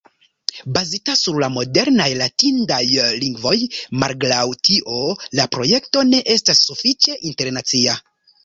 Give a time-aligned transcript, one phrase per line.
[0.77, 2.79] Bazita sur la modernaj latinidaj
[3.25, 3.53] lingvoj,
[4.05, 5.05] malgraŭ tio,
[5.41, 8.01] la projekto ne estas sufiĉe internacia.